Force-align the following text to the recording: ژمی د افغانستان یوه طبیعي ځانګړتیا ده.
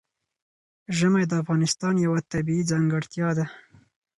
ژمی 0.97 1.23
د 1.27 1.33
افغانستان 1.41 1.93
یوه 2.05 2.19
طبیعي 2.31 2.63
ځانګړتیا 2.71 3.29
ده. 3.37 3.45